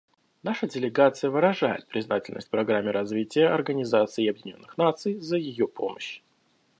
Наша 0.41 0.65
делегация 0.67 1.29
выражает 1.29 1.85
признательность 1.85 2.49
Программе 2.49 2.89
развития 2.89 3.49
Организации 3.49 4.27
Объединенных 4.27 4.75
Наций 4.75 5.19
за 5.19 5.37
ее 5.37 5.67
помощь. 5.67 6.21